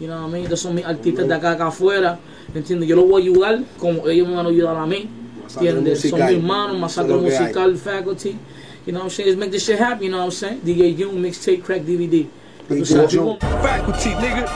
You 0.00 0.08
know 0.08 0.22
what 0.22 0.30
I 0.30 0.32
mean? 0.32 0.44
Estos 0.44 0.60
son 0.60 0.74
mis 0.74 0.84
artistas 0.86 1.28
de 1.28 1.34
acá, 1.34 1.50
acá 1.52 1.66
afuera. 1.66 2.18
¿Entiendes? 2.54 2.88
Yo 2.88 2.96
los 2.96 3.06
voy 3.06 3.20
a 3.20 3.24
ayudar 3.24 3.62
como 3.78 4.08
ellos 4.08 4.26
me 4.26 4.34
van 4.34 4.46
a 4.46 4.48
ayudar 4.48 4.76
a 4.76 4.86
mí. 4.86 5.08
¿Entiendes? 5.54 6.00
Son 6.08 6.18
mis 6.18 6.30
hermanos, 6.30 6.78
masacre 6.78 7.16
musical, 7.16 7.76
faculty. 7.76 8.38
You 8.86 8.92
know 8.94 9.00
what 9.00 9.04
I'm 9.04 9.10
saying? 9.10 9.28
Let's 9.28 9.38
make 9.38 9.50
this 9.50 9.64
shit 9.66 9.78
happen, 9.78 10.04
you 10.04 10.10
know 10.10 10.24
what 10.24 10.24
I'm 10.24 10.30
saying? 10.32 10.60
DJ 10.64 10.96
Jung, 10.96 11.20
mixtape, 11.20 11.62
crack, 11.62 11.82
DVD. 11.82 12.26
Faculty, 12.66 14.10
nigga. 14.14 14.46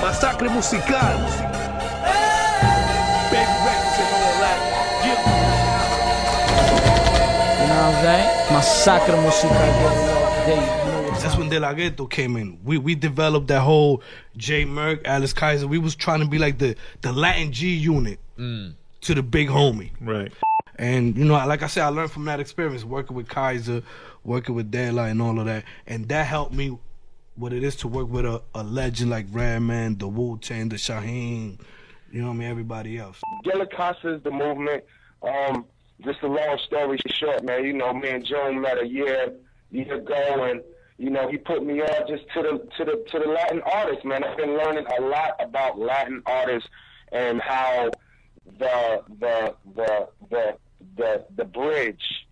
Masacre 0.00 0.48
musical. 0.48 1.18
Baby 3.32 3.54
records 3.66 3.98
and 3.98 4.10
all 4.14 4.36
that. 4.38 4.58
You 7.58 7.66
know 7.66 7.74
what 7.74 7.90
I'm 7.90 7.98
saying? 8.04 8.28
Masacre 8.54 9.16
musical. 9.20 10.93
They, 11.14 11.20
you 11.20 11.24
That's 11.24 11.36
when 11.36 11.48
De 11.48 11.60
La 11.60 11.72
Ghetto 11.72 12.06
came 12.06 12.36
in. 12.36 12.58
We 12.64 12.78
we 12.78 12.94
developed 12.94 13.48
that 13.48 13.60
whole 13.60 14.02
J 14.36 14.64
Merck, 14.64 15.02
Alice 15.04 15.32
Kaiser. 15.32 15.66
We 15.66 15.78
was 15.78 15.94
trying 15.94 16.20
to 16.20 16.26
be 16.26 16.38
like 16.38 16.58
the 16.58 16.76
the 17.00 17.12
Latin 17.12 17.52
G 17.52 17.74
unit 17.74 18.18
to 18.36 19.14
the 19.14 19.22
big 19.22 19.48
homie. 19.48 19.90
Right. 20.00 20.32
And 20.76 21.16
you 21.16 21.24
know, 21.24 21.34
like 21.46 21.62
I 21.62 21.68
said, 21.68 21.84
I 21.84 21.88
learned 21.88 22.10
from 22.10 22.24
that 22.24 22.40
experience 22.40 22.84
working 22.84 23.16
with 23.16 23.28
Kaiser, 23.28 23.82
working 24.24 24.54
with 24.54 24.70
De 24.70 24.90
La, 24.90 25.04
and 25.04 25.22
all 25.22 25.38
of 25.38 25.46
that, 25.46 25.64
and 25.86 26.08
that 26.08 26.26
helped 26.26 26.52
me 26.52 26.76
what 27.36 27.52
it 27.52 27.64
is 27.64 27.76
to 27.76 27.88
work 27.88 28.08
with 28.08 28.24
a, 28.24 28.42
a 28.54 28.62
legend 28.62 29.10
like 29.10 29.26
Redman, 29.30 29.98
the 29.98 30.06
Wu 30.06 30.38
Tang, 30.38 30.68
the 30.68 30.76
Shaheen, 30.76 31.58
you 32.12 32.20
know 32.20 32.28
what 32.28 32.34
I 32.34 32.36
mean, 32.36 32.48
everybody 32.48 32.96
else. 32.96 33.20
Gilla 33.42 33.66
Casa 33.66 34.14
is 34.14 34.22
the 34.22 34.30
movement. 34.30 34.84
Um, 35.22 35.64
just 36.04 36.22
a 36.22 36.28
long 36.28 36.58
story 36.64 36.98
short, 37.08 37.44
man. 37.44 37.64
You 37.64 37.72
know, 37.72 37.92
me 37.92 38.08
and 38.08 38.24
Joe 38.24 38.52
met 38.52 38.80
a 38.80 38.86
year 38.86 39.32
year 39.70 39.94
ago, 39.94 40.44
and 40.44 40.62
you 40.98 41.10
know 41.10 41.28
he 41.28 41.36
put 41.36 41.64
me 41.64 41.80
on 41.80 42.08
just 42.08 42.24
to 42.34 42.42
the 42.42 42.68
to 42.76 42.84
the 42.84 43.04
to 43.10 43.18
the 43.18 43.30
Latin 43.30 43.60
artists, 43.62 44.04
man. 44.04 44.24
I've 44.24 44.36
been 44.36 44.56
learning 44.56 44.86
a 44.98 45.02
lot 45.02 45.36
about 45.40 45.78
Latin 45.78 46.22
artists 46.26 46.68
and 47.12 47.40
how 47.40 47.90
the 48.58 49.02
the 49.20 49.54
the 49.74 50.08
the 50.30 50.56
the 50.96 51.24
the 51.36 51.44
bridge 51.44 52.26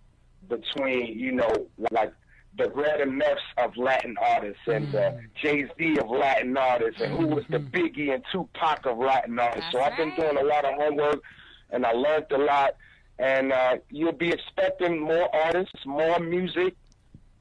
between 0.47 1.17
you 1.17 1.31
know 1.31 1.67
like 1.91 2.13
the 2.57 2.69
Red 2.69 3.01
and 3.01 3.19
Meths 3.19 3.41
of 3.57 3.75
Latin 3.77 4.15
artists 4.21 4.61
and 4.67 4.91
the 4.91 5.19
Jay 5.41 5.67
Z 5.77 5.97
of 5.99 6.09
Latin 6.09 6.55
artists 6.55 7.01
and 7.01 7.17
who 7.17 7.27
was 7.27 7.43
the 7.49 7.57
Biggie 7.57 8.13
and 8.13 8.23
Tupac 8.31 8.85
of 8.85 8.99
Latin 8.99 9.39
artists. 9.39 9.71
so 9.71 9.81
I've 9.81 9.97
been 9.97 10.13
doing 10.15 10.37
a 10.37 10.43
lot 10.43 10.63
of 10.63 10.75
homework 10.75 11.23
and 11.71 11.85
I 11.85 11.91
learned 11.91 12.31
a 12.31 12.37
lot. 12.37 12.75
And 13.19 13.51
uh, 13.51 13.77
you'll 13.89 14.11
be 14.11 14.29
expecting 14.29 14.99
more 14.99 15.33
artists, 15.35 15.85
more 15.85 16.19
music 16.19 16.75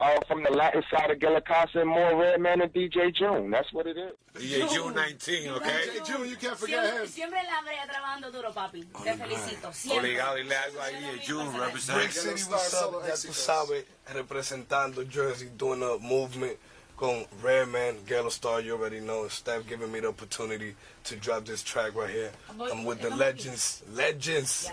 uh, 0.03 0.21
from 0.27 0.43
the 0.43 0.51
Latin 0.51 0.83
side 0.91 1.11
of 1.11 1.21
Gilla 1.21 1.41
and 1.75 1.89
more 1.89 2.17
Redman 2.21 2.61
and 2.61 2.73
DJ 2.73 3.15
June. 3.15 3.51
That's 3.51 3.73
what 3.73 3.87
it 3.87 3.97
is. 3.97 4.13
DJ 4.35 4.69
June 4.73 4.95
19, 4.95 5.49
okay? 5.51 5.85
June, 6.05 6.29
you 6.29 6.37
can't 6.37 6.59
forget 6.59 6.83
Siempre, 6.85 7.03
him. 7.03 7.07
siempre 7.07 7.39
la 7.47 7.63
brea 7.63 7.87
trabajando 7.87 8.33
duro, 8.33 8.51
papi. 8.53 8.85
Te 9.05 9.15
felicito. 9.15 9.73
Siempre. 9.73 10.11
Obligado 10.11 10.39
y 10.39 10.45
le 10.45 10.57
algo 10.57 10.81
ahí, 10.81 10.95
DJ 10.95 11.27
June 11.27 11.51
Brick 11.51 11.67
represent. 11.67 12.13
City, 12.13 12.51
what's 12.51 12.75
up? 12.75 13.03
Ya 13.07 13.15
tú 13.15 13.33
sabes, 13.33 13.85
representando 14.13 15.05
Jersey, 15.09 15.51
doing 15.57 15.83
a 15.83 15.99
movement 15.99 16.59
con 16.97 17.25
Redman, 17.43 17.97
Gala 18.07 18.31
Star, 18.31 18.61
you 18.61 18.73
already 18.73 19.01
know. 19.01 19.29
Steph 19.29 19.67
giving 19.69 19.93
me 19.93 20.01
the 20.01 20.09
opportunity 20.09 20.75
to 21.05 21.17
drop 21.17 21.45
this 21.45 21.63
track 21.63 21.95
right 21.95 22.11
here. 22.11 22.31
I'm 22.73 22.85
with 22.85 23.01
the 23.01 23.11
legends, 23.11 23.83
legends. 23.93 24.71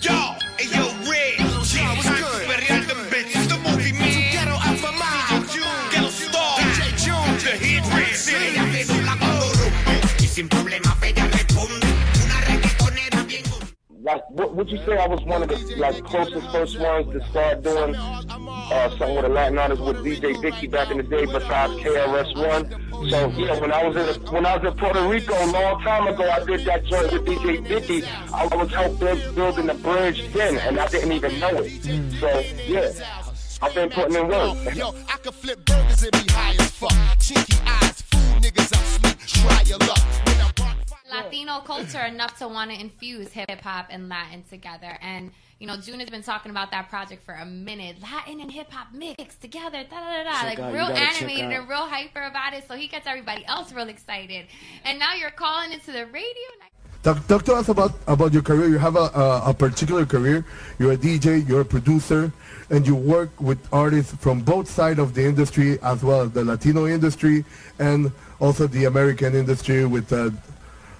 Yo, 0.00 0.12
hey 0.58 0.68
yo, 0.72 1.10
Red. 1.10 1.46
Yeah, 1.74 1.96
what's 1.96 2.08
good? 2.08 2.75
Like, 14.06 14.22
what 14.30 14.54
would 14.54 14.70
you 14.70 14.78
say 14.86 14.96
I 14.96 15.08
was 15.08 15.20
one 15.24 15.42
of 15.42 15.48
the 15.48 15.56
like 15.78 16.04
closest 16.04 16.48
first 16.52 16.78
ones 16.78 17.12
to 17.12 17.28
start 17.28 17.64
doing 17.64 17.96
uh, 17.96 18.88
something 18.90 19.16
with 19.16 19.24
a 19.24 19.28
Latin 19.28 19.58
artist 19.58 19.82
with 19.82 19.96
DJ 19.96 20.40
Vicky 20.40 20.68
back 20.68 20.92
in 20.92 20.98
the 20.98 21.02
day 21.02 21.26
besides 21.26 21.72
KRS 21.82 22.36
One? 22.36 23.10
So 23.10 23.28
yeah, 23.30 23.58
when 23.58 23.72
I 23.72 23.84
was 23.84 23.96
in 23.96 24.32
when 24.32 24.46
I 24.46 24.58
was 24.58 24.72
in 24.72 24.78
Puerto 24.78 25.08
Rico 25.08 25.34
a 25.34 25.50
long 25.50 25.82
time 25.82 26.06
ago, 26.06 26.22
I 26.30 26.44
did 26.44 26.64
that 26.66 26.84
joint 26.84 27.10
with 27.10 27.24
DJ 27.26 27.66
Vicky. 27.66 28.06
I 28.32 28.46
was 28.46 28.70
helping 28.70 28.96
build, 28.98 29.34
building 29.34 29.66
the 29.66 29.74
bridge 29.74 30.32
then, 30.32 30.56
and 30.58 30.78
I 30.78 30.86
didn't 30.86 31.10
even 31.10 31.40
know 31.40 31.56
it. 31.56 31.82
So 32.20 32.28
yeah, 32.68 32.92
I've 33.60 33.74
been 33.74 33.90
putting 33.90 34.14
in 34.14 34.28
work. 34.28 34.72
Yo, 34.76 34.94
I 35.08 35.16
could 35.16 35.34
flip 35.34 35.64
burgers 35.64 36.04
and 36.04 36.12
be 36.12 36.32
high 36.32 36.54
as 36.54 36.70
fuck. 36.70 36.92
Chinky 37.18 37.58
eyes, 37.66 38.02
fool 38.02 38.40
niggas, 38.40 38.70
I'm 38.72 38.86
sweet. 38.86 39.18
Try 39.42 39.62
your 39.62 39.78
luck. 39.78 39.98
When 39.98 40.36
I 40.36 40.44
rock 40.44 40.55
Latino 41.10 41.60
culture 41.60 42.00
enough 42.00 42.38
to 42.38 42.48
want 42.48 42.70
to 42.70 42.80
infuse 42.80 43.32
hip 43.32 43.60
hop 43.62 43.86
and 43.90 44.08
Latin 44.08 44.42
together. 44.48 44.98
And 45.00 45.30
you 45.58 45.66
know, 45.66 45.76
June 45.76 46.00
has 46.00 46.10
been 46.10 46.22
talking 46.22 46.50
about 46.50 46.70
that 46.72 46.90
project 46.90 47.24
for 47.24 47.32
a 47.32 47.46
minute. 47.46 47.96
Latin 48.02 48.40
and 48.40 48.52
hip 48.52 48.70
hop 48.70 48.92
mixed 48.92 49.40
together, 49.40 49.84
da 49.88 50.00
da 50.00 50.22
da 50.22 50.24
da, 50.24 50.46
like 50.46 50.58
out, 50.58 50.72
real 50.72 50.84
animated 50.84 51.50
and 51.50 51.68
real 51.68 51.86
hyper 51.86 52.22
about 52.22 52.52
it. 52.52 52.68
So 52.68 52.74
he 52.74 52.88
gets 52.88 53.06
everybody 53.06 53.44
else 53.46 53.72
real 53.72 53.88
excited. 53.88 54.46
And 54.84 54.98
now 54.98 55.14
you're 55.14 55.30
calling 55.30 55.72
into 55.72 55.92
the 55.92 56.06
radio. 56.06 56.26
Talk, 57.02 57.26
talk 57.28 57.44
to 57.44 57.54
us 57.54 57.68
about, 57.68 57.92
about 58.08 58.32
your 58.32 58.42
career. 58.42 58.68
You 58.68 58.78
have 58.78 58.96
a, 58.96 59.10
a, 59.14 59.50
a 59.50 59.54
particular 59.54 60.04
career. 60.04 60.44
You're 60.78 60.92
a 60.92 60.96
DJ, 60.96 61.48
you're 61.48 61.60
a 61.60 61.64
producer, 61.64 62.32
and 62.68 62.86
you 62.86 62.96
work 62.96 63.40
with 63.40 63.58
artists 63.72 64.12
from 64.16 64.40
both 64.40 64.68
sides 64.68 64.98
of 64.98 65.14
the 65.14 65.24
industry, 65.24 65.78
as 65.82 66.02
well 66.02 66.22
as 66.22 66.32
the 66.32 66.44
Latino 66.44 66.86
industry 66.86 67.44
and 67.78 68.10
also 68.40 68.66
the 68.66 68.84
American 68.86 69.34
industry 69.34 69.86
with 69.86 70.12
uh, 70.12 70.30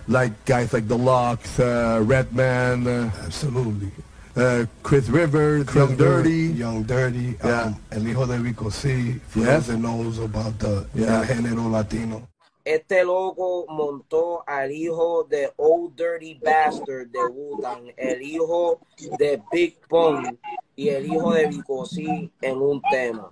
like 0.08 0.32
guys 0.44 0.72
like 0.72 0.88
The 0.88 0.96
LOX, 0.98 1.58
uh, 1.58 2.00
Redman, 2.04 2.86
uh, 2.86 3.10
Absolutely. 3.24 3.90
uh, 4.36 4.64
Chris 4.82 5.08
Rivers, 5.08 5.66
Young 5.74 5.96
Dirty. 5.96 6.52
Young 6.54 6.82
Dirty. 6.84 7.36
Yeah. 7.44 7.62
Um, 7.64 7.76
El 7.90 8.02
Hijo 8.06 8.26
de 8.26 8.38
Vico 8.38 8.68
C. 8.70 9.14
For 9.28 9.40
Yes. 9.40 9.66
those 9.66 9.78
knows 9.78 10.18
about 10.18 10.58
the 10.58 10.86
Yeah. 10.94 11.24
género 11.24 11.70
latino. 11.70 12.28
Este 12.64 13.04
loco 13.04 13.64
montó 13.68 14.42
al 14.44 14.72
hijo 14.72 15.22
de 15.30 15.50
Old 15.56 15.94
Dirty 15.96 16.34
Bastard 16.44 17.06
de 17.12 17.20
Wu-Tang, 17.30 17.92
el 17.96 18.20
hijo 18.22 18.80
de 19.18 19.40
Big 19.52 19.76
Pun 19.88 20.36
y 20.74 20.88
el 20.88 21.06
hijo 21.06 21.32
de 21.32 21.46
Vico 21.46 21.86
C 21.86 22.28
en 22.42 22.58
un 22.58 22.82
tema. 22.90 23.30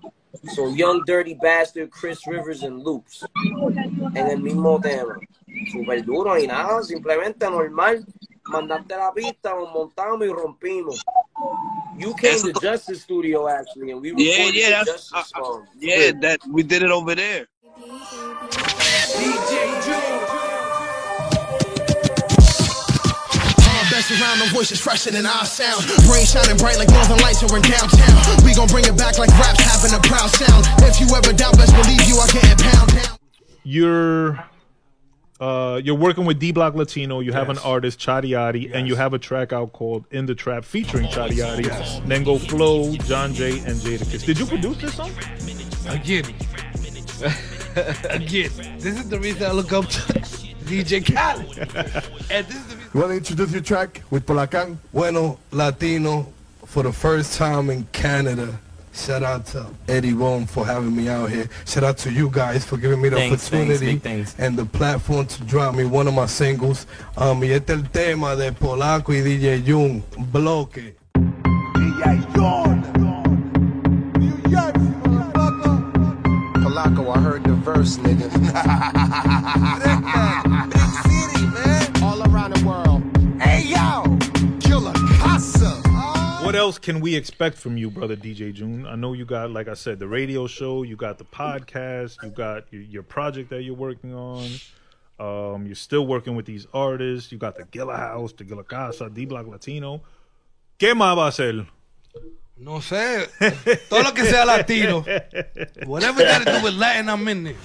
So 0.54 0.72
Young 0.72 1.02
Dirty 1.04 1.34
Bastard, 1.34 1.90
Chris 1.90 2.20
Rivers 2.26 2.62
and 2.62 2.84
Loops 2.84 3.24
en 4.14 4.26
el 4.28 4.40
mismo 4.40 4.80
tema. 4.80 5.16
Super 5.74 6.04
duro 6.04 6.38
y 6.38 6.46
nada, 6.46 6.82
simplemente 6.82 7.46
normal. 7.50 8.04
Mandaste 8.46 8.96
la 8.96 9.12
pista, 9.12 9.54
nos 9.54 9.72
montamos 9.72 10.26
y 10.26 10.30
rompimos. 10.30 11.02
You 11.98 12.14
came 12.14 12.38
to 12.40 12.52
Justice 12.60 13.02
Studio 13.02 13.48
actually, 13.48 13.90
and 13.92 14.00
we 14.00 14.10
recorded 14.10 14.54
Yeah, 14.54 14.68
yeah, 14.68 14.78
the 14.80 14.84
that's 14.84 15.10
Justice 15.10 15.32
uh, 15.34 15.40
uh, 15.40 15.44
song. 15.44 15.66
yeah. 15.80 16.12
That 16.20 16.40
we 16.50 16.62
did 16.62 16.82
it 16.82 16.90
over 16.90 17.14
there. 17.14 17.46
DJ 19.14 19.84
June. 19.84 20.20
All 23.64 23.84
best 23.90 24.10
around, 24.12 24.38
the 24.40 24.50
voice 24.52 24.70
is 24.72 24.80
fresher 24.80 25.10
than 25.10 25.26
our 25.26 25.46
sound. 25.46 25.84
Brain 26.06 26.26
shining 26.26 26.56
bright 26.58 26.78
like 26.78 26.88
northern 26.90 27.18
lights 27.18 27.42
over 27.42 27.56
in 27.56 27.62
downtown. 27.62 28.44
We 28.44 28.54
gon' 28.54 28.68
bring 28.68 28.84
it 28.84 28.96
back 28.96 29.18
like 29.18 29.30
raps 29.40 29.60
having 29.64 29.94
a 29.96 30.00
proud 30.02 30.30
sound. 30.30 30.66
If 30.84 31.00
you 31.00 31.08
ever 31.16 31.32
doubt, 31.32 31.56
best 31.56 31.72
believe 31.74 32.02
you 32.06 32.16
are 32.18 32.28
getting 32.28 32.58
pound 32.58 32.92
down. 32.92 33.16
You're 33.64 34.44
uh, 35.40 35.80
you're 35.82 35.94
working 35.96 36.24
with 36.24 36.38
D 36.38 36.52
Block 36.52 36.74
Latino. 36.74 37.20
You 37.20 37.32
have 37.32 37.48
an 37.50 37.56
Yes. 37.56 37.64
artist, 37.64 37.98
Chadiati, 37.98 38.70
and 38.72 38.86
you 38.86 38.94
have 38.96 39.12
a 39.14 39.18
track 39.18 39.52
out 39.52 39.72
called 39.72 40.04
"In 40.10 40.26
the 40.26 40.34
Trap" 40.34 40.64
featuring 40.64 41.06
Chadiati, 41.08 41.64
Ñengo 42.06 42.38
Flow, 42.48 42.94
John 43.06 43.34
Jay, 43.34 43.58
and 43.58 43.76
Jadakiss. 43.76 44.24
Did 44.24 44.38
you 44.38 44.46
produce 44.46 44.78
this 44.78 44.94
song? 44.94 45.10
Again. 45.88 46.24
Again. 48.10 48.50
This 48.78 48.98
is 49.00 49.08
the 49.08 49.18
reason 49.18 49.42
I 49.44 49.50
look 49.52 49.72
up 49.72 49.86
to 49.88 50.00
DJ 50.64 51.04
Khaled. 51.04 51.58
and 52.30 52.46
this 52.46 52.56
is 52.56 52.66
the 52.68 52.76
reason. 52.76 52.90
You 52.94 53.00
want 53.00 53.10
to 53.12 53.16
introduce 53.16 53.52
your 53.52 53.60
track 53.62 54.02
with 54.10 54.24
Polacan? 54.26 54.78
Bueno, 54.92 55.38
Latino, 55.50 56.26
for 56.64 56.82
the 56.84 56.92
first 56.92 57.36
time 57.36 57.70
in 57.70 57.86
Canada. 57.92 58.58
Shout 58.94 59.22
out 59.24 59.44
to 59.46 59.66
Eddie 59.88 60.12
Rome 60.14 60.46
for 60.46 60.64
having 60.64 60.94
me 60.94 61.08
out 61.08 61.28
here. 61.28 61.48
Shout 61.66 61.82
out 61.84 61.98
to 61.98 62.12
you 62.12 62.30
guys 62.30 62.64
for 62.64 62.76
giving 62.76 63.02
me 63.02 63.08
the 63.08 63.16
Thanks, 63.16 63.48
thanks, 63.48 63.72
opportunity 63.74 63.94
big 63.94 64.02
thanks. 64.02 64.34
and 64.38 64.56
the 64.56 64.64
platform 64.64 65.26
to 65.26 65.42
drop 65.44 65.74
me 65.74 65.84
one 65.84 66.06
of 66.06 66.14
my 66.14 66.26
singles. 66.26 66.86
Um, 67.16 67.40
y 67.42 67.50
este 67.52 67.70
es 67.70 67.78
el 67.80 67.90
tema 67.90 68.36
de 68.36 68.52
Polaco 68.52 69.12
y 69.12 69.20
DJ 69.20 69.62
Jung, 69.66 70.02
Bloque. 70.32 70.94
Polaco, 76.62 77.14
I 77.14 77.20
heard 77.20 77.44
the 77.44 77.52
verse, 77.54 77.96
nigga. 77.98 78.30
What 86.54 86.60
else 86.60 86.78
can 86.78 87.00
we 87.00 87.16
expect 87.16 87.58
from 87.58 87.76
you, 87.76 87.90
brother 87.90 88.14
DJ 88.14 88.54
June? 88.54 88.86
I 88.86 88.94
know 88.94 89.12
you 89.12 89.24
got, 89.24 89.50
like 89.50 89.66
I 89.66 89.74
said, 89.74 89.98
the 89.98 90.06
radio 90.06 90.46
show. 90.46 90.84
You 90.84 90.94
got 90.94 91.18
the 91.18 91.24
podcast. 91.24 92.22
You 92.22 92.30
got 92.30 92.72
your, 92.72 92.82
your 92.82 93.02
project 93.02 93.50
that 93.50 93.64
you're 93.64 93.74
working 93.74 94.14
on. 94.14 94.46
Um, 95.18 95.66
you're 95.66 95.74
still 95.74 96.06
working 96.06 96.36
with 96.36 96.46
these 96.46 96.68
artists. 96.72 97.32
You 97.32 97.38
got 97.38 97.56
the 97.56 97.64
Gilla 97.64 97.96
House, 97.96 98.32
the 98.34 98.44
Gilla 98.44 98.62
Casa, 98.62 99.10
D 99.10 99.24
Block 99.24 99.48
Latino. 99.48 100.02
¿Qué 100.78 100.94
más 100.94 101.18
va 101.18 101.24
a 101.24 101.30
hacer? 101.30 101.66
No 102.56 102.78
sé. 102.78 103.26
Todo 103.88 104.04
lo 104.04 104.12
que 104.12 104.24
sea 104.24 104.44
latino. 104.44 105.04
Whatever 105.86 106.22
got 106.22 106.46
to 106.46 106.52
do 106.52 106.62
with 106.62 106.74
Latin, 106.74 107.08
I'm 107.08 107.26
in 107.26 107.48
it. 107.48 107.56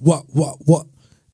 What, 0.00 0.24
what, 0.32 0.56
what? 0.64 0.86